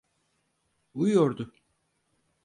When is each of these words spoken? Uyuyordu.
Uyuyordu. 0.93 1.53